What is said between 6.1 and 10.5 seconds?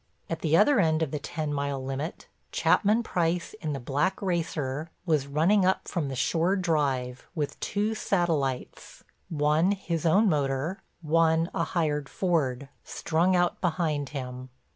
shore drive, with two satellites, one his own